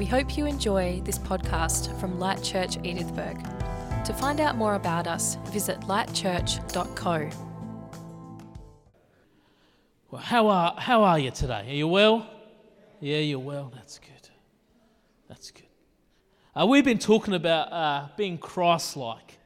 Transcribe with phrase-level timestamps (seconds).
[0.00, 3.36] We hope you enjoy this podcast from Light Church Edithburgh.
[4.06, 7.28] To find out more about us, visit lightchurch.co.
[10.10, 11.66] Well, how are, how are you today?
[11.68, 12.26] Are you well?
[12.98, 13.70] Yeah, you're well.
[13.74, 14.30] That's good.
[15.28, 15.68] That's good.
[16.58, 19.36] Uh, we've been talking about uh, being Christ like.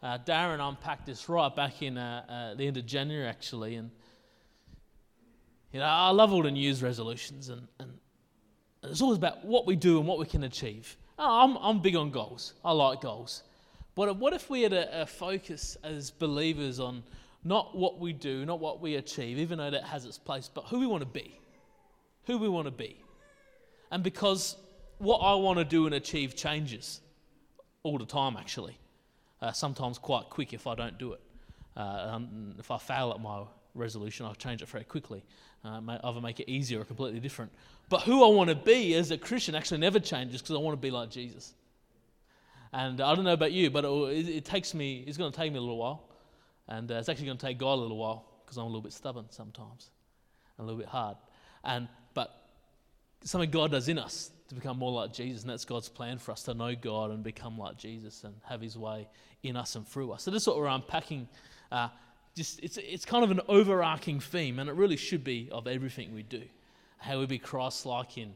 [0.00, 3.74] Uh, Darren unpacked this right back in uh, uh, the end of January, actually.
[3.74, 3.90] And,
[5.72, 7.98] you know, I love all the New Year's resolutions, and, and
[8.82, 10.96] it's always about what we do and what we can achieve.
[11.18, 12.54] Oh, I'm, I'm big on goals.
[12.64, 13.42] I like goals.
[13.94, 17.02] But what if we had a, a focus as believers on
[17.44, 20.64] not what we do, not what we achieve, even though that has its place, but
[20.64, 21.38] who we want to be?
[22.26, 22.96] Who we want to be.
[23.90, 24.56] And because
[24.98, 27.00] what I want to do and achieve changes
[27.82, 28.78] all the time, actually.
[29.40, 31.20] Uh, sometimes quite quick if I don't do it.
[31.76, 32.20] Uh,
[32.58, 33.42] if I fail at my
[33.74, 35.24] resolution, I'll change it very quickly.
[35.64, 37.50] Uh, either make it easier or completely different.
[37.92, 40.72] But who I want to be as a Christian actually never changes because I want
[40.72, 41.52] to be like Jesus.
[42.72, 45.52] And I don't know about you, but it, it takes me, it's going to take
[45.52, 46.08] me a little while.
[46.68, 48.80] And uh, it's actually going to take God a little while because I'm a little
[48.80, 49.90] bit stubborn sometimes,
[50.56, 51.18] and a little bit hard.
[51.64, 52.34] And but
[53.24, 56.32] something God does in us to become more like Jesus, and that's God's plan for
[56.32, 59.06] us to know God and become like Jesus and have His way
[59.42, 60.22] in us and through us.
[60.22, 61.28] So this is what we're unpacking.
[61.70, 61.88] Uh,
[62.34, 66.14] just it's it's kind of an overarching theme, and it really should be of everything
[66.14, 66.44] we do.
[67.02, 68.34] How we be Christ-like in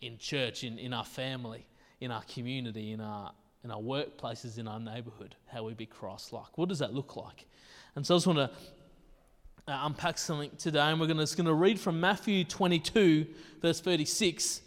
[0.00, 1.66] in church, in, in our family,
[2.00, 3.32] in our community, in our
[3.64, 5.34] in our workplaces, in our neighborhood.
[5.46, 6.56] How we be Christ-like.
[6.56, 7.46] What does that look like?
[7.96, 8.50] And so I just want to
[9.72, 13.26] uh, unpack something today, and we're going to, going to read from Matthew 22,
[13.60, 14.62] verse 36.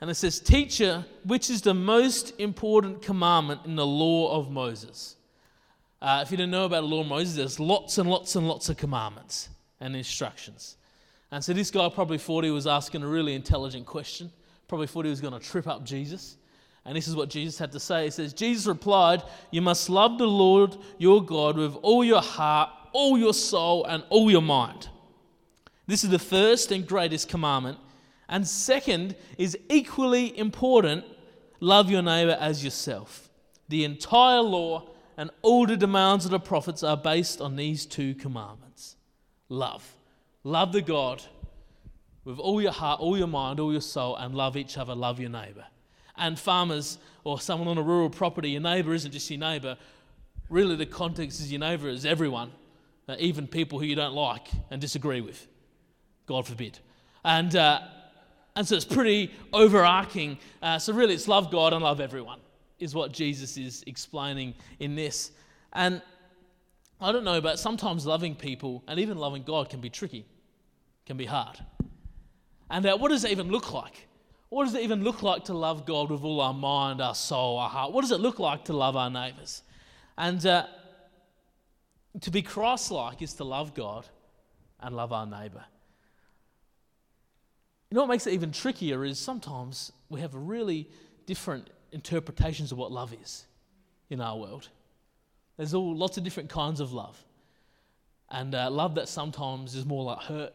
[0.00, 5.16] And it says, Teacher, which is the most important commandment in the law of Moses?
[6.00, 8.46] Uh, if you don't know about the law of Moses, there's lots and lots and
[8.46, 9.48] lots of commandments
[9.80, 10.76] and instructions.
[11.30, 14.32] And so this guy probably thought he was asking a really intelligent question,
[14.66, 16.36] probably thought he was going to trip up Jesus.
[16.84, 18.04] And this is what Jesus had to say.
[18.04, 22.70] He says, Jesus replied, You must love the Lord your God with all your heart,
[22.92, 24.88] all your soul, and all your mind.
[25.86, 27.78] This is the first and greatest commandment.
[28.28, 31.04] And second is equally important
[31.60, 33.28] love your neighbor as yourself.
[33.68, 38.14] The entire law and all the demands of the prophets are based on these two
[38.14, 38.96] commandments
[39.50, 39.97] love.
[40.48, 41.22] Love the God
[42.24, 45.20] with all your heart, all your mind, all your soul, and love each other, love
[45.20, 45.64] your neighbor
[46.18, 49.76] and farmers or someone on a rural property, your neighbour isn't just your neighbour.
[50.48, 52.50] Really, the context is your neighbour is everyone,
[53.08, 55.46] uh, even people who you don't like and disagree with.
[56.26, 56.78] God forbid.
[57.24, 57.80] And, uh,
[58.56, 60.38] and so it's pretty overarching.
[60.62, 62.40] Uh, so, really, it's love God and love everyone,
[62.78, 65.32] is what Jesus is explaining in this.
[65.72, 66.02] And
[67.00, 70.26] I don't know, but sometimes loving people and even loving God can be tricky,
[71.08, 71.58] can be hard.
[72.70, 74.06] And uh, what does it even look like?
[74.50, 77.58] What does it even look like to love God with all our mind, our soul,
[77.58, 77.92] our heart?
[77.92, 79.62] What does it look like to love our neighbours?
[80.18, 80.66] And uh,
[82.20, 84.06] to be Christ like is to love God
[84.80, 85.64] and love our neighbour.
[87.90, 90.90] You know what makes it even trickier is sometimes we have really
[91.24, 93.46] different interpretations of what love is
[94.10, 94.68] in our world.
[95.56, 97.24] There's all lots of different kinds of love.
[98.30, 100.52] And uh, love that sometimes is more like hurt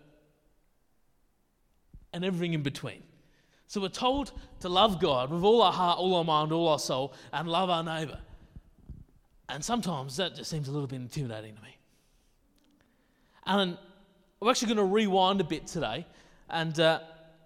[2.14, 3.04] and everything in between.
[3.68, 6.80] So we're told to love God with all our heart, all our mind, all our
[6.80, 8.20] soul, and love our neighbour.
[9.50, 11.76] And sometimes that just seems a little bit intimidating to me.
[13.46, 13.78] And
[14.40, 16.06] we're actually going to rewind a bit today,
[16.50, 17.00] and uh,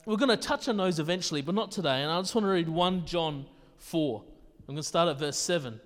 [0.05, 2.01] we're going to touch on those eventually, but not today.
[2.01, 3.45] And I just want to read 1 John
[3.77, 4.23] 4.
[4.67, 5.79] I'm going to start at verse 7.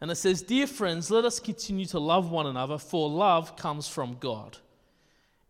[0.00, 3.88] And it says, Dear friends, let us continue to love one another, for love comes
[3.88, 4.58] from God.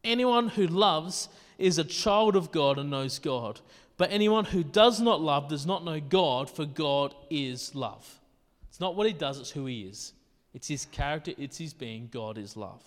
[0.03, 1.29] Anyone who loves
[1.59, 3.61] is a child of God and knows God.
[3.97, 8.21] But anyone who does not love does not know God, for God is love.
[8.69, 10.13] It's not what he does, it's who he is.
[10.53, 12.09] It's his character, it's his being.
[12.13, 12.83] God is love.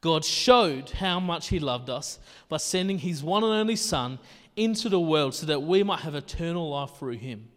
[0.00, 2.18] God showed how much he loved us
[2.48, 4.18] by sending his one and only Son
[4.56, 7.48] into the world so that we might have eternal life through him.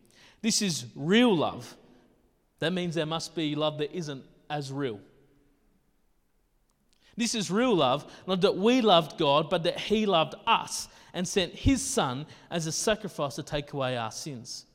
[0.42, 1.76] This is real love.
[2.60, 5.00] That means there must be love that isn't as real.
[7.18, 11.28] This is real love, not that we loved God, but that he loved us and
[11.28, 14.66] sent his Son as a sacrifice to take away our sins.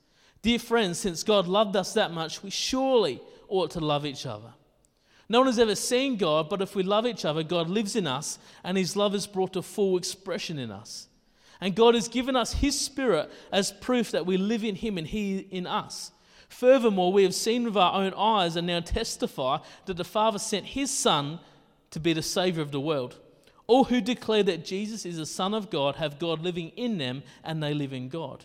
[0.42, 4.52] Dear friends, since God loved us that much, we surely ought to love each other.
[5.28, 8.08] No one has ever seen God, but if we love each other, God lives in
[8.08, 11.06] us, and his love is brought to full expression in us.
[11.60, 15.06] And God has given us his Spirit as proof that we live in him and
[15.06, 16.10] he in us.
[16.48, 20.66] Furthermore, we have seen with our own eyes and now testify that the Father sent
[20.66, 21.38] his Son
[21.92, 23.18] to be the Savior of the world.
[23.66, 27.22] All who declare that Jesus is the Son of God have God living in them
[27.44, 28.44] and they live in God.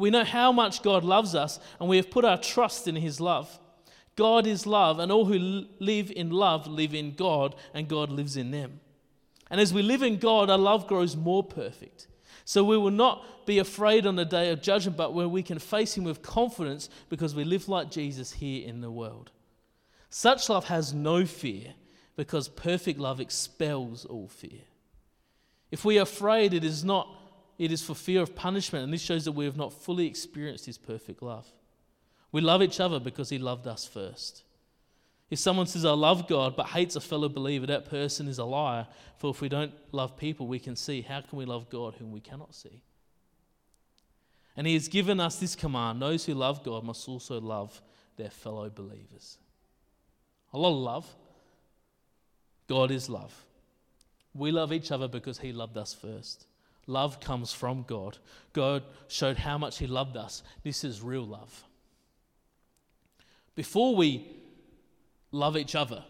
[0.00, 3.20] We know how much God loves us, and we have put our trust in His
[3.20, 3.58] love.
[4.16, 8.38] God is love, and all who live in love live in God, and God lives
[8.38, 8.80] in them.
[9.50, 12.06] And as we live in God, our love grows more perfect.
[12.46, 15.58] So we will not be afraid on the day of judgment, but where we can
[15.58, 19.30] face Him with confidence because we live like Jesus here in the world.
[20.08, 21.74] Such love has no fear
[22.16, 24.62] because perfect love expels all fear.
[25.70, 27.08] If we are afraid, it is not
[27.60, 30.64] it is for fear of punishment, and this shows that we have not fully experienced
[30.64, 31.46] His perfect love.
[32.32, 34.44] We love each other because He loved us first.
[35.28, 38.44] If someone says, I love God, but hates a fellow believer, that person is a
[38.44, 38.86] liar.
[39.18, 42.10] For if we don't love people we can see, how can we love God whom
[42.12, 42.82] we cannot see?
[44.56, 47.82] And He has given us this command those who love God must also love
[48.16, 49.36] their fellow believers.
[50.54, 51.16] A lot of love.
[52.70, 53.34] God is love.
[54.32, 56.46] We love each other because He loved us first.
[56.86, 58.16] Love comes from God.
[58.52, 60.44] God showed how much He loved us.
[60.62, 61.64] This is real love.
[63.56, 64.24] Before we
[65.32, 66.04] love each other,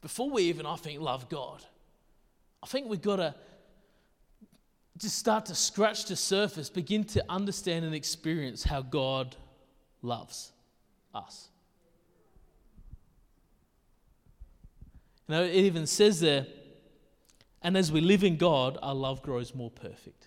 [0.00, 1.62] before we even, I think, love God,
[2.62, 3.34] I think we've got to
[4.96, 9.36] just start to scratch the surface, begin to understand and experience how God
[10.00, 10.52] loves
[11.14, 11.50] us.
[15.28, 16.46] You know, it even says there,
[17.62, 20.26] and as we live in God, our love grows more perfect.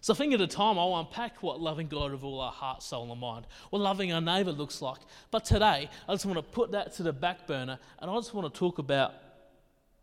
[0.00, 2.82] So I think at a time I'll unpack what loving God with all our heart,
[2.82, 4.98] soul, and mind, what loving our neighbour looks like.
[5.32, 8.32] But today, I just want to put that to the back burner and I just
[8.32, 9.12] want to talk about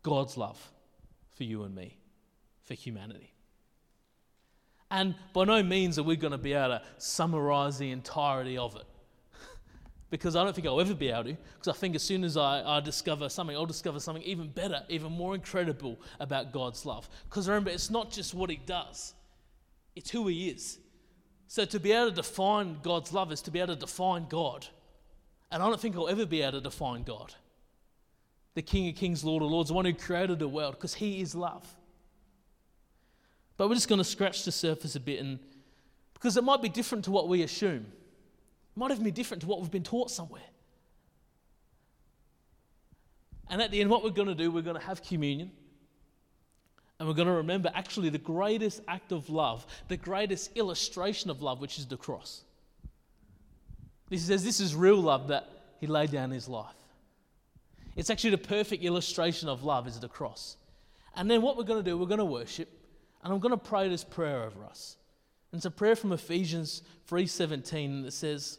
[0.02, 0.70] God's love
[1.34, 1.96] for you and me,
[2.62, 3.32] for humanity.
[4.90, 8.76] And by no means are we going to be able to summarize the entirety of
[8.76, 8.84] it
[10.10, 11.36] because I don't think I'll ever be able to.
[11.54, 14.82] Because I think as soon as I, I, discover something, I'll discover something even better,
[14.88, 17.08] even more incredible about God's love.
[17.28, 19.14] Because remember, it's not just what He does,
[19.94, 20.78] it's who He is.
[21.48, 24.66] So to be able to define God's love is to be able to define God.
[25.50, 27.34] And I don't think I'll ever be able to define God.
[28.54, 31.20] The King of Kings, Lord of Lords, the one who created the world, because He
[31.20, 31.66] is love.
[33.56, 35.38] But we're just going to scratch the surface a bit, and
[36.14, 37.86] because it might be different to what we assume
[38.76, 40.42] might even be different to what we've been taught somewhere.
[43.48, 45.50] And at the end, what we're going to do, we're going to have communion.
[46.98, 51.42] And we're going to remember actually the greatest act of love, the greatest illustration of
[51.42, 52.42] love, which is the cross.
[54.08, 55.48] This says this is real love that
[55.80, 56.74] he laid down his life.
[57.96, 60.56] It's actually the perfect illustration of love is the cross.
[61.14, 62.68] And then what we're going to do, we're going to worship,
[63.22, 64.96] and I'm going to pray this prayer over us.
[65.50, 68.58] And it's a prayer from Ephesians 3:17 that says,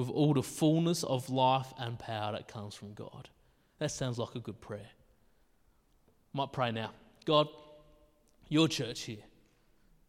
[0.00, 3.28] with all the fullness of life and power that comes from God.
[3.78, 4.88] That sounds like a good prayer.
[6.32, 6.92] Might pray now.
[7.26, 7.48] God,
[8.48, 9.22] your church here,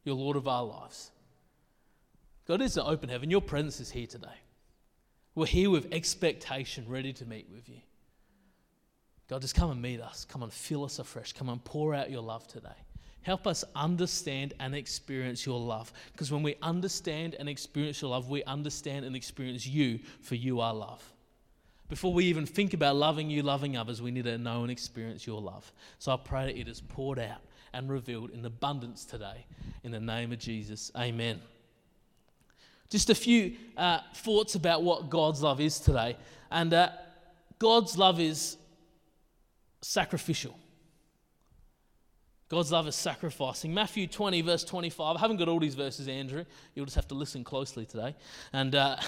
[0.05, 1.11] your Lord of our lives.
[2.47, 3.29] God is an open heaven.
[3.29, 4.27] Your presence is here today.
[5.35, 7.81] We're here with expectation, ready to meet with you.
[9.29, 10.25] God, just come and meet us.
[10.25, 11.33] Come and fill us afresh.
[11.33, 12.69] Come and pour out your love today.
[13.23, 15.93] Help us understand and experience your love.
[16.11, 20.59] Because when we understand and experience your love, we understand and experience you, for you
[20.59, 21.03] are love.
[21.87, 25.27] Before we even think about loving you, loving others, we need to know and experience
[25.27, 25.71] your love.
[25.99, 27.41] So I pray that it is poured out
[27.73, 29.45] and revealed in abundance today.
[29.83, 31.41] In the name of Jesus, amen.
[32.89, 36.17] Just a few uh, thoughts about what God's love is today.
[36.49, 36.89] And uh,
[37.59, 38.57] God's love is
[39.81, 40.57] sacrificial.
[42.51, 43.73] God's love is sacrificing.
[43.73, 45.15] Matthew 20, verse 25.
[45.15, 46.43] I haven't got all these verses, Andrew.
[46.75, 48.13] You'll just have to listen closely today.
[48.53, 48.75] And.
[48.75, 48.97] Uh,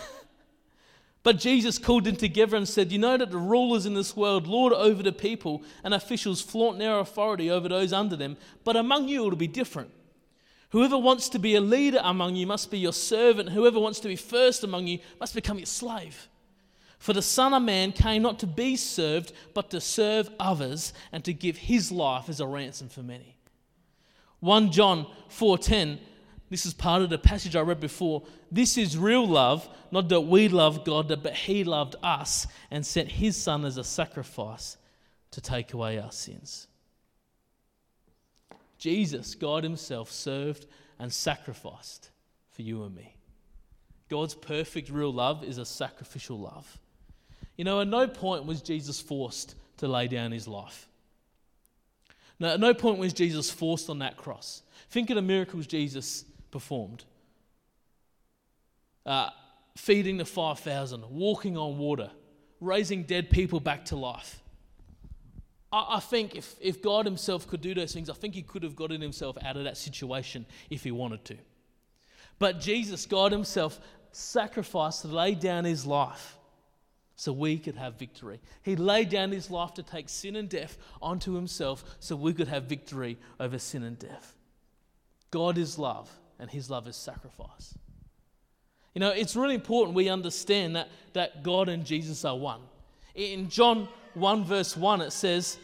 [1.25, 4.45] But Jesus called them together and said, You know that the rulers in this world
[4.45, 8.35] lord over the people, and officials flaunt their authority over those under them,
[8.65, 9.89] but among you it will be different.
[10.71, 13.51] Whoever wants to be a leader among you must be your servant.
[13.51, 16.27] Whoever wants to be first among you must become your slave.
[17.03, 21.21] For the Son of Man came not to be served, but to serve others and
[21.25, 23.35] to give his life as a ransom for many.
[24.39, 25.99] 1 John 4:10
[26.49, 28.23] this is part of the passage I read before.
[28.49, 33.11] This is real love, not that we love God, but He loved us and sent
[33.11, 34.77] His Son as a sacrifice
[35.31, 36.67] to take away our sins.
[38.77, 40.67] Jesus, God Himself, served
[40.99, 42.11] and sacrificed
[42.51, 43.17] for you and me.
[44.07, 46.79] God's perfect real love is a sacrificial love.
[47.57, 50.87] You know, at no point was Jesus forced to lay down his life.
[52.39, 54.63] No, at no point was Jesus forced on that cross.
[54.89, 57.05] Think of the miracles Jesus performed
[59.05, 59.29] uh,
[59.77, 62.09] feeding the 5,000, walking on water,
[62.59, 64.41] raising dead people back to life.
[65.71, 68.63] I, I think if, if God Himself could do those things, I think He could
[68.63, 71.37] have gotten Himself out of that situation if He wanted to.
[72.39, 73.79] But Jesus, God Himself,
[74.11, 76.37] sacrificed to lay down His life
[77.23, 78.41] so we could have victory.
[78.63, 82.49] He laid down his life to take sin and death onto himself so we could
[82.49, 84.35] have victory over sin and death.
[85.31, 87.77] God is love, and his love is sacrifice.
[88.93, 92.59] You know, it's really important we understand that, that God and Jesus are one.
[93.15, 95.57] In John 1, verse 1, it says,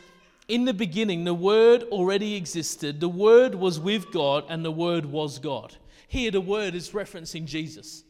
[0.48, 3.02] In the beginning, the Word already existed.
[3.02, 5.76] The Word was with God, and the Word was God.
[6.08, 8.06] Here, the Word is referencing Jesus.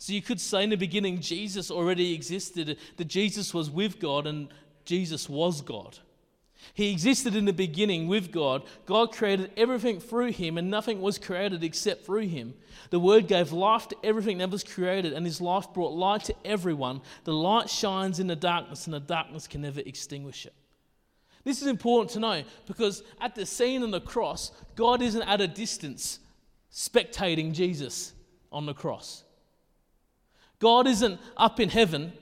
[0.00, 4.26] So you could say in the beginning, Jesus already existed, that Jesus was with God,
[4.26, 4.48] and
[4.86, 5.98] Jesus was God.
[6.72, 8.62] He existed in the beginning with God.
[8.86, 12.54] God created everything through him, and nothing was created except through him.
[12.88, 16.34] The Word gave life to everything that was created, and his life brought light to
[16.46, 17.02] everyone.
[17.24, 20.54] The light shines in the darkness, and the darkness can never extinguish it.
[21.44, 25.42] This is important to know because at the scene on the cross, God isn't at
[25.42, 26.20] a distance
[26.72, 28.14] spectating Jesus
[28.50, 29.24] on the cross.
[30.60, 32.12] God isn't up in heaven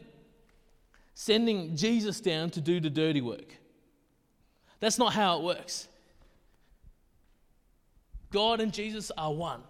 [1.15, 3.57] sending Jesus down to do the dirty work.
[4.81, 5.89] That's not how it works.
[8.31, 9.63] God and Jesus are one.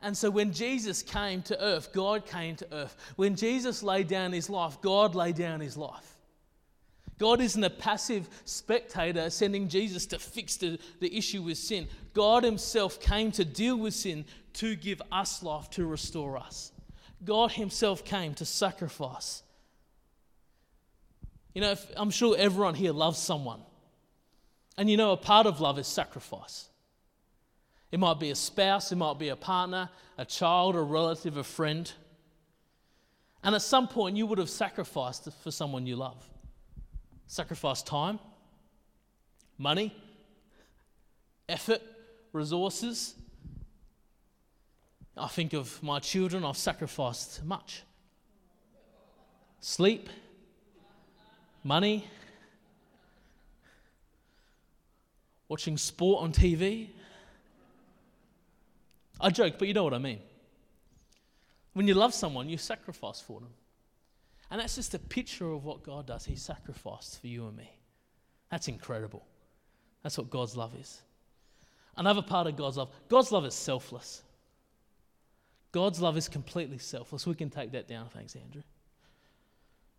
[0.00, 2.96] And so when Jesus came to earth, God came to earth.
[3.16, 6.16] When Jesus laid down his life, God laid down his life.
[7.18, 11.88] God isn't a passive spectator sending Jesus to fix the, the issue with sin.
[12.12, 16.72] God Himself came to deal with sin to give us life, to restore us.
[17.24, 19.42] God Himself came to sacrifice.
[21.54, 23.60] You know, I'm sure everyone here loves someone.
[24.76, 26.68] And you know, a part of love is sacrifice.
[27.90, 31.44] It might be a spouse, it might be a partner, a child, a relative, a
[31.44, 31.90] friend.
[33.42, 36.22] And at some point, you would have sacrificed for someone you love.
[37.26, 38.18] Sacrificed time,
[39.56, 39.94] money,
[41.48, 41.80] effort,
[42.32, 43.14] resources.
[45.16, 47.82] I think of my children, I've sacrificed much.
[49.60, 50.10] Sleep,
[51.64, 52.06] money,
[55.48, 56.88] watching sport on TV.
[59.20, 60.20] I joke, but you know what I mean.
[61.72, 63.50] When you love someone, you sacrifice for them.
[64.50, 66.24] And that's just a picture of what God does.
[66.24, 67.70] He sacrificed for you and me.
[68.50, 69.24] That's incredible.
[70.02, 71.02] That's what God's love is.
[71.96, 74.22] Another part of God's love God's love is selfless.
[75.76, 77.26] God's love is completely selfless.
[77.26, 78.08] We can take that down.
[78.08, 78.62] Thanks, Andrew.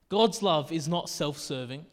[0.09, 1.85] God's love is not self serving,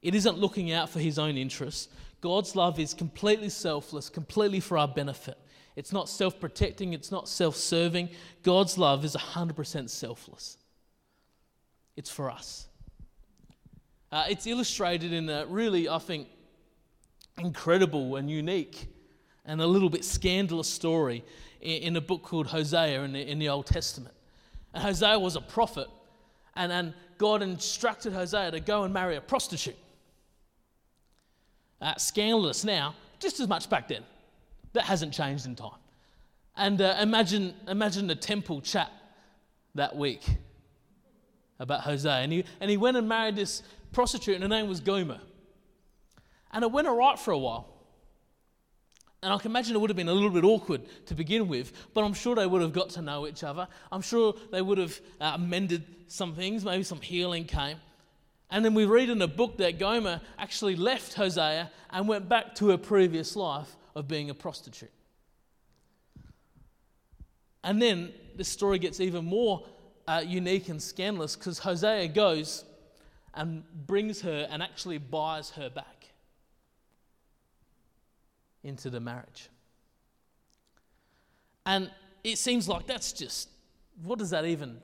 [0.00, 1.88] it isn't looking out for his own interests.
[2.22, 5.36] God's love is completely selfless, completely for our benefit.
[5.76, 8.08] It's not self protecting, it's not self serving.
[8.42, 10.56] God's love is 100% selfless,
[11.98, 12.66] it's for us.
[14.10, 16.28] Uh, it's illustrated in a really, I think,
[17.36, 18.86] incredible and unique
[19.44, 21.24] and a little bit scandalous story
[21.60, 24.14] in, a book called Hosea in the, in the Old Testament.
[24.74, 25.88] And Hosea was a prophet,
[26.54, 29.76] and, and God instructed Hosea to go and marry a prostitute.
[31.80, 34.02] Uh, scandalous now, just as much back then.
[34.72, 35.78] That hasn't changed in time.
[36.56, 38.92] And uh, imagine, imagine the temple chat
[39.74, 40.22] that week
[41.58, 42.18] about Hosea.
[42.18, 43.62] And he, and he went and married this
[43.92, 45.20] prostitute, and her name was Gomer.
[46.52, 47.77] And it went all right for a while.
[49.22, 51.72] And I can imagine it would have been a little bit awkward to begin with,
[51.92, 53.66] but I'm sure they would have got to know each other.
[53.90, 57.78] I'm sure they would have uh, mended some things, maybe some healing came.
[58.50, 62.54] And then we read in the book that Gomer actually left Hosea and went back
[62.56, 64.90] to her previous life of being a prostitute.
[67.64, 69.66] And then the story gets even more
[70.06, 72.64] uh, unique and scandalous because Hosea goes
[73.34, 75.97] and brings her and actually buys her back
[78.62, 79.48] into the marriage.
[81.66, 81.90] And
[82.24, 83.48] it seems like that's just,
[84.02, 84.78] what does that even?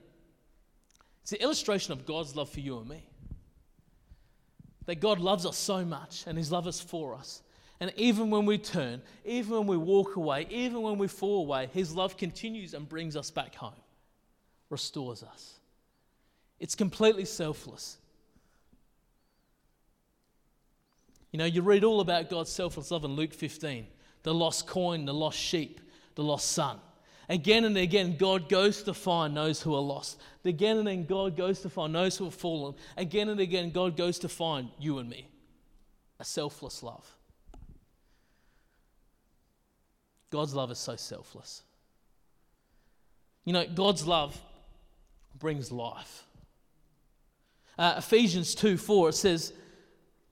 [1.23, 3.03] It's an illustration of God's love for you and me.
[4.87, 7.43] That God loves us so much and His love is for us.
[7.81, 11.69] And even when we turn, even when we walk away, even when we fall away,
[11.73, 13.73] His love continues and brings us back home,
[14.71, 15.55] restores us.
[16.61, 17.99] It's completely selfless.
[21.35, 23.89] You know, you read all about God's selfless love in Luke 15
[24.23, 25.81] the lost coin, the lost sheep,
[26.15, 26.79] the lost son.
[27.29, 30.21] Again and again, God goes to find those who are lost.
[30.45, 32.77] Again and again, God goes to find those who have fallen.
[32.97, 35.27] Again and again, God goes to find you and me.
[36.21, 37.05] A selfless love.
[40.31, 41.65] God's love is so selfless.
[43.45, 44.41] You know, God's love
[45.37, 46.23] brings life.
[47.77, 49.53] Uh, Ephesians 2 4, it says,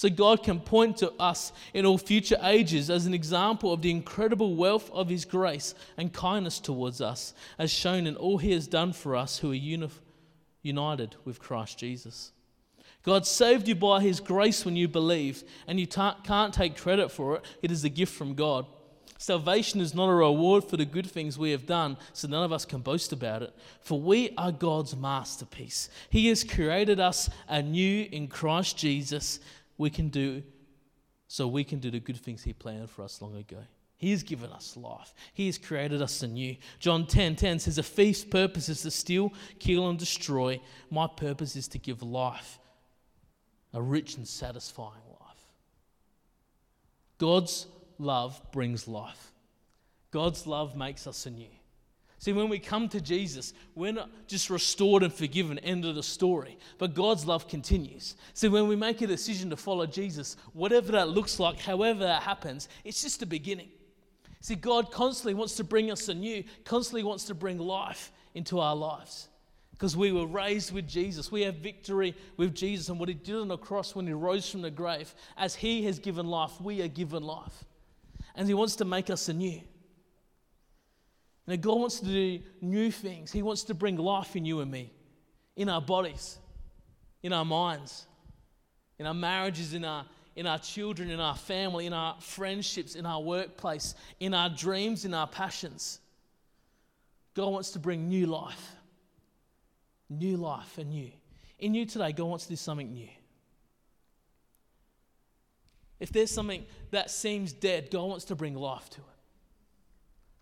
[0.00, 3.90] So God can point to us in all future ages as an example of the
[3.90, 8.66] incredible wealth of His grace and kindness towards us, as shown in all He has
[8.66, 9.90] done for us who are uni-
[10.62, 12.32] united with Christ Jesus.
[13.02, 17.10] God saved you by His grace when you believed, and you ta- can't take credit
[17.10, 17.44] for it.
[17.60, 18.64] It is a gift from God.
[19.18, 22.54] Salvation is not a reward for the good things we have done, so none of
[22.54, 23.54] us can boast about it.
[23.82, 25.90] For we are God's masterpiece.
[26.08, 29.40] He has created us anew in Christ Jesus.
[29.80, 30.42] We can do
[31.26, 33.56] so we can do the good things He planned for us long ago.
[33.96, 35.14] He has given us life.
[35.32, 36.56] He has created us anew.
[36.80, 40.60] John 10 10 says, A thief's purpose is to steal, kill, and destroy.
[40.90, 42.58] My purpose is to give life,
[43.72, 45.46] a rich and satisfying life.
[47.16, 47.66] God's
[47.98, 49.32] love brings life.
[50.10, 51.46] God's love makes us anew.
[52.20, 56.02] See, when we come to Jesus, we're not just restored and forgiven, end of the
[56.02, 58.14] story, but God's love continues.
[58.34, 62.22] See, when we make a decision to follow Jesus, whatever that looks like, however that
[62.22, 63.70] happens, it's just the beginning.
[64.42, 68.76] See, God constantly wants to bring us anew, constantly wants to bring life into our
[68.76, 69.28] lives.
[69.72, 71.32] Because we were raised with Jesus.
[71.32, 74.50] We have victory with Jesus and what He did on the cross when He rose
[74.50, 75.14] from the grave.
[75.38, 77.64] As He has given life, we are given life
[78.34, 79.62] and He wants to make us anew.
[81.50, 83.32] And God wants to do new things.
[83.32, 84.92] He wants to bring life in you and me,
[85.56, 86.38] in our bodies,
[87.24, 88.06] in our minds,
[89.00, 93.04] in our marriages, in our, in our children, in our family, in our friendships, in
[93.04, 95.98] our workplace, in our dreams, in our passions.
[97.34, 98.76] God wants to bring new life.
[100.08, 101.10] New life and new.
[101.58, 103.08] In you today, God wants to do something new.
[105.98, 109.19] If there's something that seems dead, God wants to bring life to it.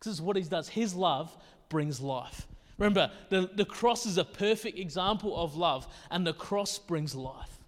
[0.02, 0.68] This is what He does.
[0.68, 1.36] His love
[1.68, 2.46] brings life.
[2.78, 7.58] Remember, the, the cross is a perfect example of love, and the cross brings life.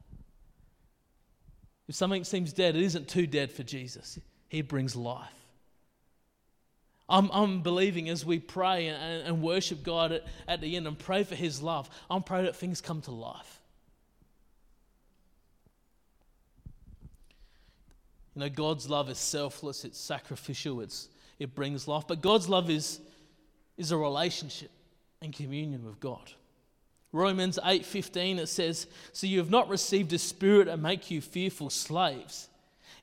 [1.89, 4.19] If something seems dead, it isn't too dead for Jesus.
[4.49, 5.29] He brings life.
[7.09, 10.97] I'm, I'm believing as we pray and, and worship God at, at the end and
[10.97, 13.61] pray for His love, I'm praying that things come to life.
[18.37, 21.09] You know, God's love is selfless, it's sacrificial, it's,
[21.41, 22.05] it brings life.
[22.07, 23.01] But God's love is,
[23.77, 24.71] is a relationship
[25.21, 26.33] and communion with God.
[27.13, 31.71] Romans 8:15 it says, "So you have not received a spirit to make you fearful
[31.71, 32.49] slaves.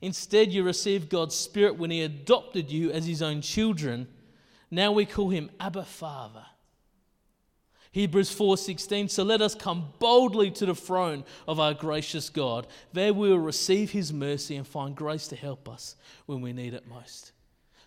[0.00, 4.08] Instead you received God's spirit when he adopted you as his own children.
[4.70, 6.46] Now we call him Abba Father."
[7.92, 12.66] Hebrews 4:16 So let us come boldly to the throne of our gracious God.
[12.92, 15.96] There we will receive his mercy and find grace to help us
[16.26, 17.32] when we need it most.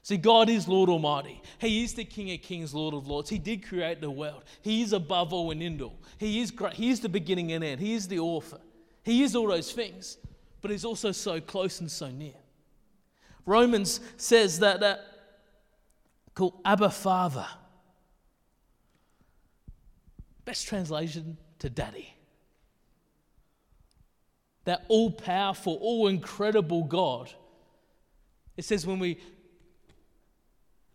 [0.03, 1.41] See, God is Lord Almighty.
[1.59, 3.29] He is the King of Kings, Lord of Lords.
[3.29, 4.43] He did create the world.
[4.61, 5.99] He is above all and in all.
[6.17, 6.73] He is great.
[6.73, 7.79] He is the beginning and end.
[7.79, 8.59] He is the author.
[9.03, 10.17] He is all those things,
[10.61, 12.33] but He's also so close and so near.
[13.45, 15.01] Romans says that that
[16.33, 17.47] called Abba Father.
[20.45, 22.13] Best translation to daddy.
[24.65, 27.31] That all powerful, all incredible God.
[28.57, 29.19] It says when we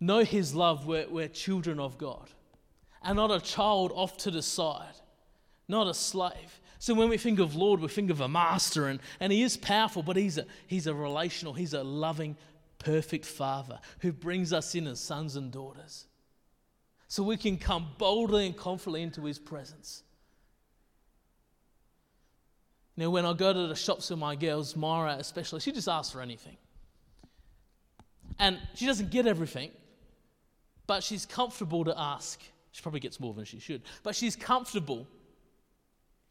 [0.00, 2.30] know His love, we're, we're children of God
[3.02, 4.94] and not a child off to the side,
[5.68, 6.60] not a slave.
[6.78, 9.56] So when we think of Lord, we think of a master, and, and He is
[9.56, 12.36] powerful, but he's a, he's a relational, He's a loving,
[12.78, 16.06] perfect Father who brings us in as sons and daughters
[17.08, 20.02] so we can come boldly and confidently into His presence.
[22.96, 25.88] You know, when I go to the shops with my girls, Myra especially, she just
[25.88, 26.56] asks for anything.
[28.38, 29.70] And she doesn't get everything,
[30.86, 32.40] but she's comfortable to ask.
[32.72, 35.06] She probably gets more than she should, but she's comfortable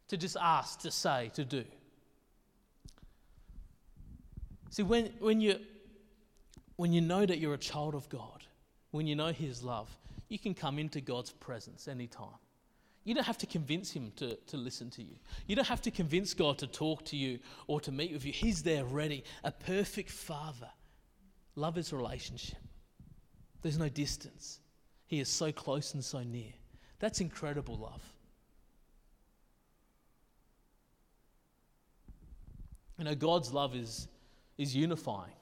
[0.07, 1.63] to just ask, to say, to do.
[4.69, 5.59] See, when, when, you,
[6.75, 8.43] when you know that you're a child of God,
[8.91, 9.89] when you know His love,
[10.29, 12.37] you can come into God's presence anytime.
[13.05, 15.15] You don't have to convince him to, to listen to you.
[15.45, 18.33] You don't have to convince God to talk to you or to meet with you.
[18.33, 20.69] He's there ready, a perfect father.
[21.55, 22.57] Love is relationship.
[23.65, 24.59] There's no distance.
[25.07, 26.53] He is so close and so near.
[26.99, 28.03] That's incredible love.
[32.99, 34.07] You know, God's love is,
[34.59, 35.33] is unifying.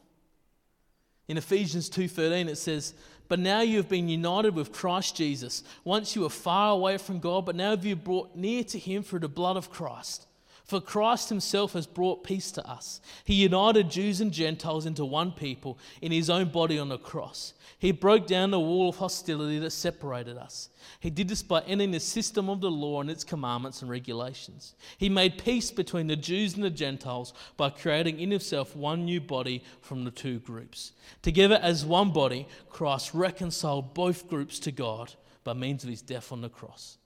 [1.28, 2.94] In Ephesians 2:13 it says,
[3.28, 5.62] "But now you have been united with Christ Jesus.
[5.84, 9.04] Once you were far away from God, but now have you brought near to him
[9.04, 10.28] through the blood of Christ."
[10.64, 13.02] For Christ himself has brought peace to us.
[13.26, 17.54] He united Jews and Gentiles into one people in his own body on the cross.
[17.78, 20.70] He broke down the wall of hostility that separated us.
[21.02, 24.74] He did this by ending the system of the law and its commandments and regulations.
[24.98, 29.20] He made peace between the Jews and the Gentiles by creating in himself one new
[29.20, 30.94] body from the two groups.
[31.22, 36.32] Together as one body, Christ reconciled both groups to God by means of his death
[36.32, 36.98] on the cross.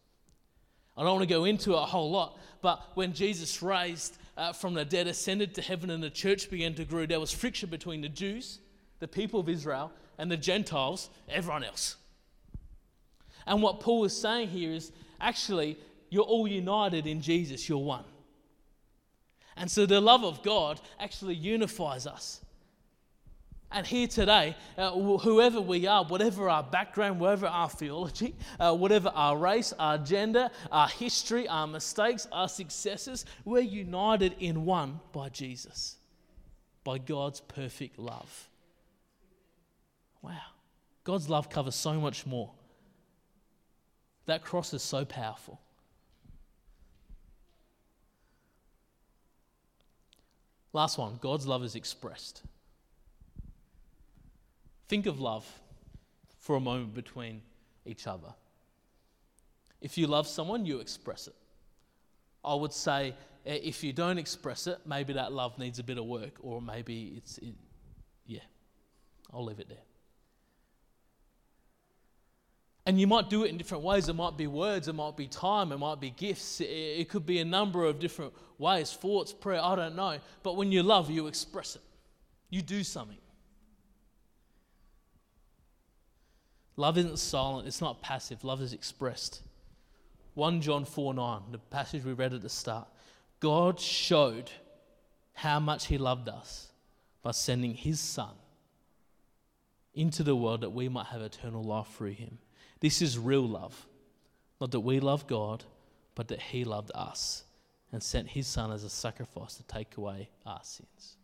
[0.98, 4.52] I don't want to go into it a whole lot, but when Jesus raised uh,
[4.52, 7.70] from the dead, ascended to heaven, and the church began to grow, there was friction
[7.70, 8.60] between the Jews,
[9.00, 11.98] the people of Israel, and the Gentiles, everyone else.
[13.46, 15.78] And what Paul is saying here is actually,
[16.10, 18.04] you're all united in Jesus, you're one.
[19.56, 22.42] And so the love of God actually unifies us.
[23.72, 29.12] And here today, uh, whoever we are, whatever our background, whatever our theology, uh, whatever
[29.14, 35.28] our race, our gender, our history, our mistakes, our successes, we're united in one by
[35.28, 35.98] Jesus,
[36.86, 38.48] by God's perfect love.
[40.22, 40.32] Wow.
[41.04, 42.52] God's love covers so much more.
[44.28, 45.60] That cross is so powerful.
[50.72, 52.44] Last one God's love is expressed.
[54.88, 55.46] Think of love
[56.40, 57.42] for a moment between
[57.86, 58.34] each other.
[59.82, 61.36] If you love someone, you express it.
[62.44, 63.14] I would say
[63.46, 66.62] eh, if you don't express it, maybe that love needs a bit of work, or
[66.62, 67.54] maybe it's, it,
[68.26, 68.40] yeah,
[69.34, 69.78] I'll leave it there.
[72.86, 74.08] And you might do it in different ways.
[74.08, 76.62] It might be words, it might be time, it might be gifts.
[76.62, 80.20] It could be a number of different ways thoughts, prayer, I don't know.
[80.42, 81.82] But when you love, you express it,
[82.50, 83.18] you do something.
[86.78, 89.42] Love isn't silent, it's not passive, love is expressed.
[90.36, 92.88] 1 John 4 9, the passage we read at the start.
[93.40, 94.52] God showed
[95.34, 96.72] how much He loved us
[97.24, 98.36] by sending His Son
[99.96, 102.38] into the world that we might have eternal life through Him.
[102.80, 103.88] This is real love.
[104.62, 105.64] Not that we love God,
[106.14, 107.44] but that He loved us
[107.92, 111.16] and sent His Son as a sacrifice to take away our sins.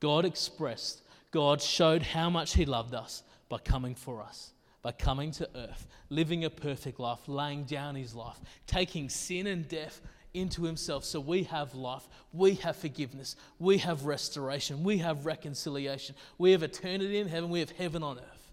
[0.00, 5.30] God expressed, God showed how much He loved us by coming for us, by coming
[5.32, 10.00] to earth, living a perfect life, laying down his life, taking sin and death
[10.34, 16.14] into himself so we have life, we have forgiveness, we have restoration, we have reconciliation,
[16.38, 18.52] we have eternity in heaven, we have heaven on earth.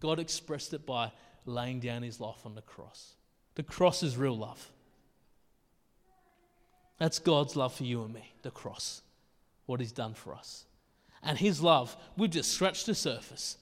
[0.00, 1.12] God expressed it by
[1.46, 3.14] laying down his life on the cross.
[3.54, 4.70] The cross is real love.
[6.98, 9.02] That's God's love for you and me, the cross,
[9.66, 10.64] what he's done for us.
[11.22, 13.56] And his love, we've just scratched the surface.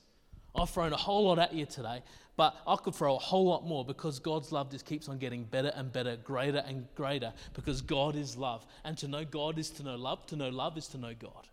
[0.55, 2.03] I've thrown a whole lot at you today,
[2.37, 5.45] but I could throw a whole lot more because God's love just keeps on getting
[5.45, 8.67] better and better, greater and greater, because God is love.
[8.85, 10.27] And to know God is to know love.
[10.27, 11.49] To know love is to know God.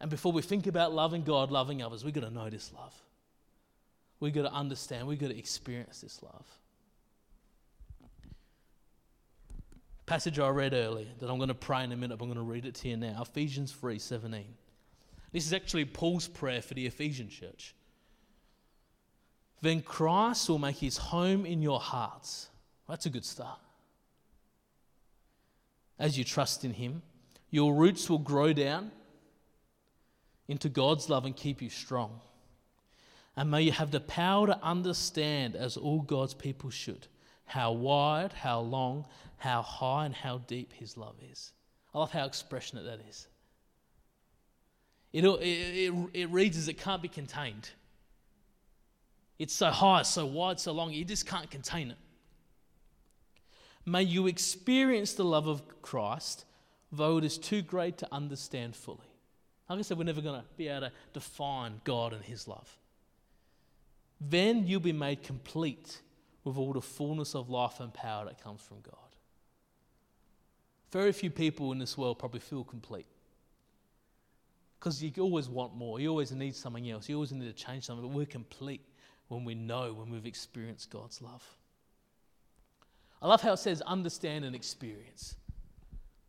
[0.00, 2.94] And before we think about loving God, loving others, we've got to know this love.
[4.20, 6.46] We've got to understand, we've got to experience this love.
[10.06, 12.44] Passage I read earlier that I'm going to pray in a minute, but I'm going
[12.44, 14.46] to read it to you now Ephesians 3 17.
[15.32, 17.74] This is actually Paul's prayer for the Ephesian church.
[19.60, 22.48] Then Christ will make his home in your hearts.
[22.88, 23.58] That's a good start.
[25.98, 27.02] As you trust in him,
[27.50, 28.92] your roots will grow down
[30.46, 32.20] into God's love and keep you strong.
[33.36, 37.06] And may you have the power to understand, as all God's people should,
[37.44, 41.52] how wide, how long, how high, and how deep his love is.
[41.94, 43.28] I love how expressionate that is.
[45.24, 47.70] It, it, it reads as it can't be contained.
[49.38, 51.96] It's so high, so wide, so long, you just can't contain it.
[53.84, 56.44] May you experience the love of Christ,
[56.92, 58.98] though it is too great to understand fully.
[59.68, 62.76] Like I said, we're never going to be able to define God and His love.
[64.20, 66.00] Then you'll be made complete
[66.44, 68.94] with all the fullness of life and power that comes from God.
[70.90, 73.06] Very few people in this world probably feel complete.
[74.78, 75.98] Because you always want more.
[76.00, 77.08] You always need something else.
[77.08, 78.06] You always need to change something.
[78.06, 78.82] But we're complete
[79.28, 81.42] when we know, when we've experienced God's love.
[83.20, 85.34] I love how it says understand and experience.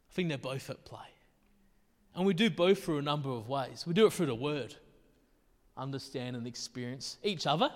[0.09, 0.99] I think they're both at play.
[2.15, 3.85] And we do both through a number of ways.
[3.85, 4.75] We do it through the word,
[5.77, 7.69] understand and experience each other.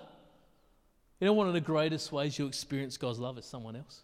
[1.20, 4.02] You know, one of the greatest ways you experience God's love is someone else.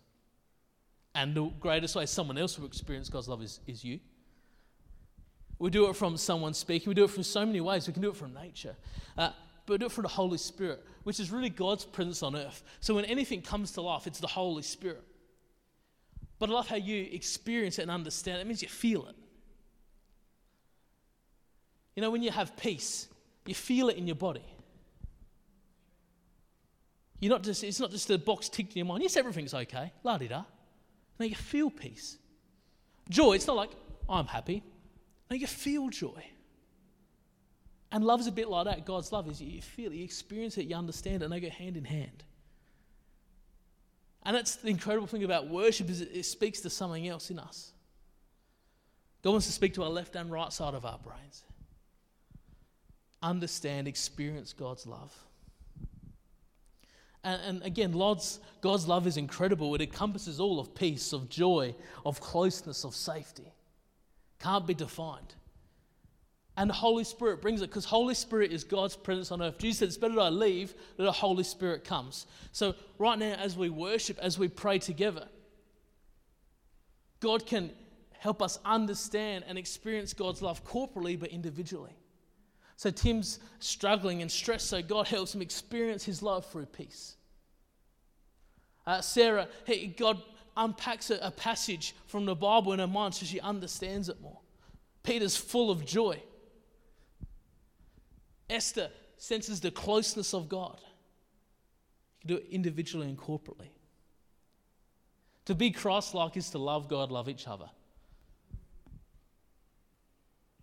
[1.15, 3.99] And the greatest way someone else will experience God's love is, is you.
[5.60, 6.89] We do it from someone speaking.
[6.89, 7.86] We do it from so many ways.
[7.86, 8.76] We can do it from nature.
[9.17, 9.32] Uh,
[9.65, 12.63] but we do it from the Holy Spirit, which is really God's presence on earth.
[12.80, 15.04] So when anything comes to life, it's the Holy Spirit.
[16.39, 18.41] But I love how you experience it and understand it.
[18.41, 19.15] It means you feel it.
[21.95, 23.10] You know, when you have peace,
[23.45, 24.45] you feel it in your body.
[27.19, 29.04] You're not just, it's not just a box ticked in your mind.
[29.04, 29.91] Yes, everything's okay.
[30.04, 30.45] La di da.
[31.19, 32.17] No, you feel peace.
[33.10, 33.72] Joy, it's not like,
[34.08, 34.63] I'm happy.
[35.30, 36.24] No, you feel joy.
[37.92, 38.86] And love's a bit like that.
[38.86, 41.50] God's love is you feel it, you experience it, you understand it, and they go
[41.50, 42.24] hand in hand.
[44.24, 47.72] And that's the incredible thing about worship is it, speaks to something else in us.
[49.24, 51.44] God wants to speak to our left and right side of our brains.
[53.22, 55.13] Understand, experience God's love.
[57.24, 59.76] And, and again, God's, God's love is incredible.
[59.76, 63.52] It encompasses all of peace, of joy, of closeness, of safety.
[64.39, 65.36] Can't be defined.
[66.58, 69.58] And the Holy Spirit brings it because Holy Spirit is God's presence on earth.
[69.60, 72.25] Jesus said, It's better that I leave that the Holy Spirit comes.
[72.52, 75.28] So, right now, as we worship, as we pray together,
[77.21, 77.71] God can
[78.12, 81.95] help us understand and experience God's love corporally but individually.
[82.75, 87.15] So Tim's struggling and stressed, so God helps him experience his love through peace.
[88.88, 89.47] Uh, Sarah,
[89.97, 90.21] God
[90.60, 94.39] unpacks a, a passage from the Bible in her mind so she understands it more.
[95.02, 96.22] Peter's full of joy.
[98.50, 100.80] Esther senses the closeness of God.
[100.82, 103.69] You can do it individually and corporately.
[105.45, 107.69] To be Christ like is to love God, love each other.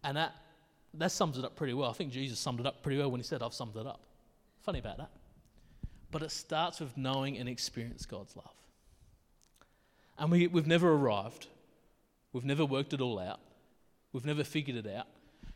[0.05, 0.33] And that
[0.99, 1.91] that sums it up pretty well.
[1.91, 4.01] I think Jesus summed it up pretty well when he said, I've summed it up.
[4.63, 5.11] Funny about that.
[6.11, 8.55] But it starts with knowing and experience God's love.
[10.19, 11.47] And we, we've never arrived.
[12.33, 13.41] We've never worked it all out.
[14.13, 15.07] We've never figured it out.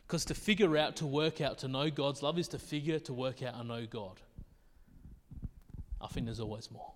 [0.05, 3.13] Because to figure out, to work out, to know God's love is to figure, to
[3.13, 4.19] work out, and know God.
[6.01, 6.91] I think there's always more.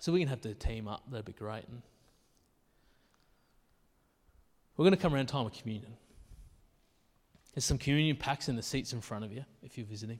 [0.00, 1.64] So we can have the team up, that'd be great.
[1.68, 1.82] And
[4.76, 5.92] we're going to come around time of communion.
[7.54, 10.18] There's some communion packs in the seats in front of you if you're visiting.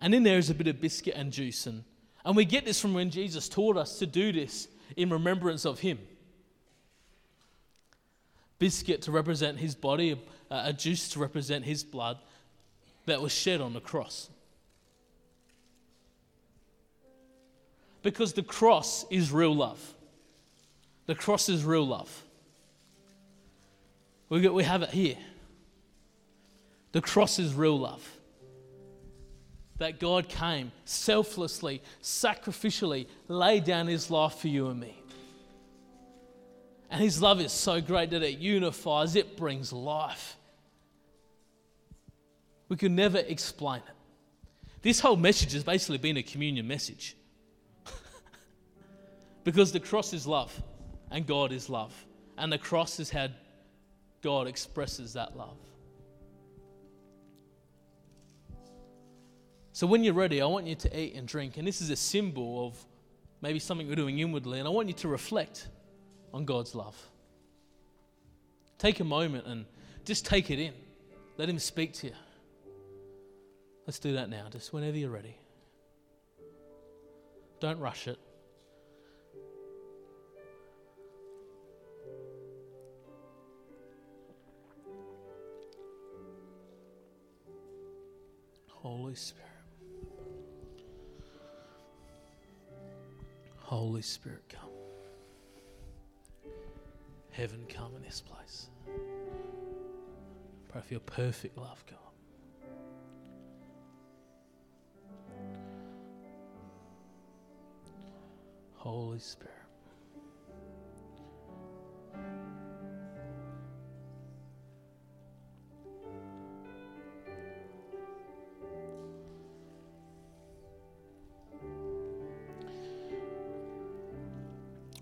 [0.00, 1.66] And in there is a bit of biscuit and juice.
[1.66, 1.84] And,
[2.24, 5.80] and we get this from when Jesus taught us to do this in remembrance of
[5.80, 5.98] Him.
[8.58, 10.12] Biscuit to represent His body,
[10.50, 12.18] a, a juice to represent His blood
[13.06, 14.28] that was shed on the cross.
[18.02, 19.80] Because the cross is real love.
[21.06, 22.22] The cross is real love.
[24.28, 25.16] We, we have it here.
[26.92, 28.13] The cross is real love.
[29.78, 34.96] That God came selflessly, sacrificially, laid down his life for you and me.
[36.90, 40.36] And his love is so great that it unifies, it brings life.
[42.68, 43.94] We can never explain it.
[44.82, 47.16] This whole message has basically been a communion message.
[49.44, 50.56] because the cross is love,
[51.10, 51.92] and God is love.
[52.36, 53.28] And the cross is how
[54.22, 55.56] God expresses that love.
[59.74, 61.56] So when you're ready, I want you to eat and drink.
[61.56, 62.86] And this is a symbol of
[63.42, 64.60] maybe something we're doing inwardly.
[64.60, 65.66] And I want you to reflect
[66.32, 66.96] on God's love.
[68.78, 69.64] Take a moment and
[70.04, 70.74] just take it in.
[71.38, 72.12] Let Him speak to you.
[73.84, 75.36] Let's do that now, just whenever you're ready.
[77.58, 78.18] Don't rush it.
[88.70, 89.53] Holy Spirit.
[93.64, 94.68] Holy Spirit, come.
[97.30, 98.68] Heaven, come in this place.
[100.68, 101.98] Pray for your perfect love, God.
[108.74, 109.63] Holy Spirit.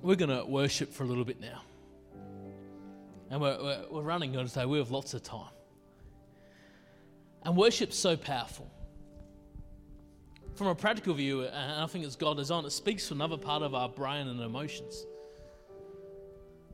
[0.03, 1.63] We're going to worship for a little bit now.
[3.31, 4.67] And we're, we're, we're running on today.
[4.67, 5.53] We have lots of time.
[7.45, 8.71] And worship's so powerful.
[10.55, 13.37] from a practical view, uh, and I think it's God design, it speaks to another
[13.37, 15.07] part of our brain and emotions.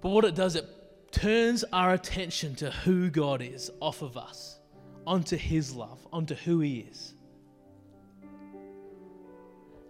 [0.00, 0.66] But what it does, it
[1.12, 4.58] turns our attention to who God is off of us,
[5.06, 7.14] onto His love, onto who He is.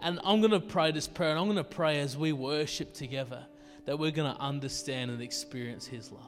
[0.01, 2.95] And I'm going to pray this prayer, and I'm going to pray as we worship
[2.95, 3.45] together
[3.85, 6.23] that we're going to understand and experience His love.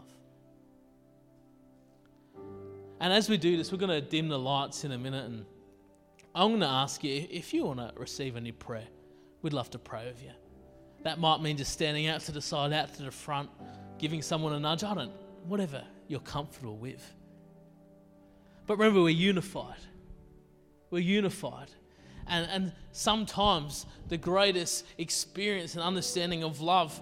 [3.01, 5.47] And as we do this, we're going to dim the lights in a minute, and
[6.35, 8.87] I'm going to ask you if you want to receive any prayer,
[9.43, 10.33] we'd love to pray with you.
[11.03, 13.49] That might mean just standing out to the side, out to the front,
[13.99, 14.85] giving someone a nudge.
[14.85, 15.13] I don't,
[15.47, 17.15] whatever you're comfortable with.
[18.67, 19.79] But remember, we're unified.
[20.91, 21.71] We're unified.
[22.31, 26.99] And, and sometimes the greatest experience and understanding of love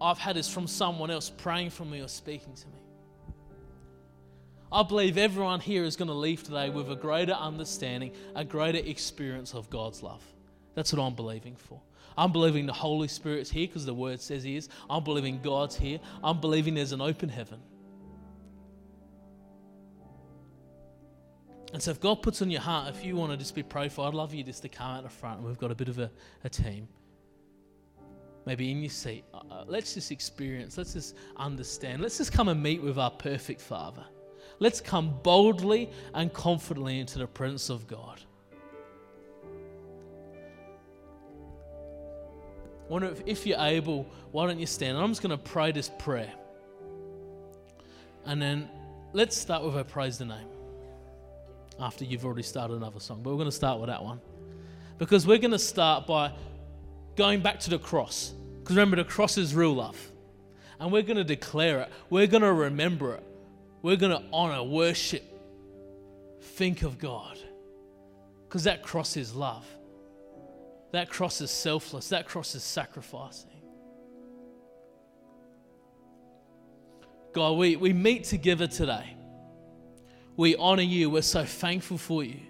[0.00, 2.78] I've had is from someone else praying for me or speaking to me.
[4.70, 8.78] I believe everyone here is going to leave today with a greater understanding, a greater
[8.78, 10.22] experience of God's love.
[10.74, 11.80] That's what I'm believing for.
[12.16, 14.68] I'm believing the Holy Spirit's here because the Word says He is.
[14.88, 15.98] I'm believing God's here.
[16.22, 17.60] I'm believing there's an open heaven.
[21.72, 23.92] And so, if God puts on your heart, if you want to just be prayed
[23.92, 25.98] for, I'd love you just to come out the front we've got a bit of
[25.98, 26.10] a,
[26.44, 26.86] a team.
[28.44, 29.24] Maybe in your seat.
[29.32, 33.10] Uh, uh let's just experience, let's just understand, let's just come and meet with our
[33.10, 34.04] perfect Father.
[34.58, 38.20] Let's come boldly and confidently into the presence of God.
[42.88, 44.98] Wonder if, if you're able, why don't you stand?
[44.98, 46.32] I'm just going to pray this prayer.
[48.26, 48.68] And then
[49.14, 50.46] let's start with a praise the name
[51.82, 53.22] after you've already started another song.
[53.22, 54.20] But we're going to start with that one.
[54.98, 56.32] Because we're going to start by
[57.16, 58.32] going back to the cross.
[58.60, 59.98] Because remember, the cross is real love.
[60.78, 63.24] And we're going to declare it, we're going to remember it.
[63.82, 65.24] We're going to honor, worship,
[66.40, 67.38] think of God.
[68.48, 69.66] Because that cross is love.
[70.92, 72.10] That cross is selfless.
[72.10, 73.50] That cross is sacrificing.
[77.32, 79.16] God, we, we meet together today.
[80.36, 81.10] We honor you.
[81.10, 82.40] We're so thankful for you.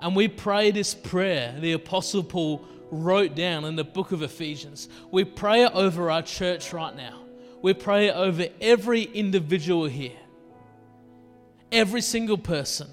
[0.00, 4.88] And we pray this prayer the Apostle Paul wrote down in the book of Ephesians.
[5.10, 7.22] We pray it over our church right now.
[7.62, 10.18] We pray it over every individual here,
[11.72, 12.88] every single person.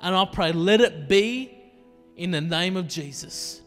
[0.00, 1.58] And I pray, let it be
[2.16, 3.60] in the name of Jesus.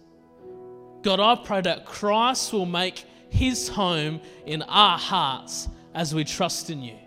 [1.02, 6.70] God, I pray that Christ will make his home in our hearts as we trust
[6.70, 6.98] in you.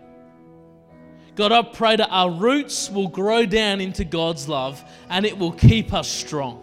[1.41, 5.51] God, I pray that our roots will grow down into God's love and it will
[5.51, 6.61] keep us strong.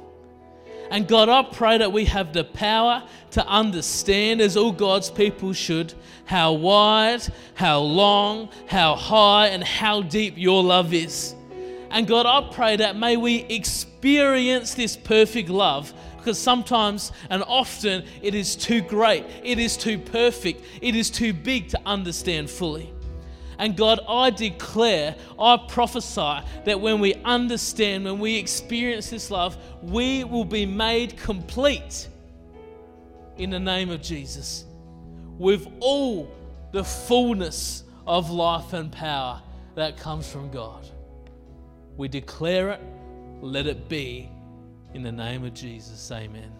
[0.92, 5.52] And God, I pray that we have the power to understand, as all God's people
[5.52, 5.94] should,
[6.26, 7.22] how wide,
[7.54, 11.34] how long, how high, and how deep your love is.
[11.90, 18.04] And God, I pray that may we experience this perfect love because sometimes and often
[18.22, 22.92] it is too great, it is too perfect, it is too big to understand fully.
[23.58, 29.56] And God, I declare, I prophesy that when we understand, when we experience this love,
[29.82, 32.08] we will be made complete
[33.36, 34.64] in the name of Jesus
[35.38, 36.30] with all
[36.72, 39.42] the fullness of life and power
[39.74, 40.86] that comes from God.
[41.96, 42.80] We declare it,
[43.40, 44.28] let it be
[44.94, 46.10] in the name of Jesus.
[46.10, 46.57] Amen.